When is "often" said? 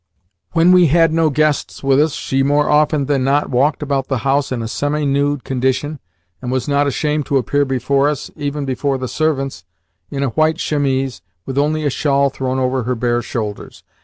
2.67-3.05